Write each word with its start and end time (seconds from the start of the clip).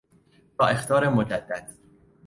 تا 0.59 0.65
اخطار 0.67 1.09
مجدد 1.09 1.69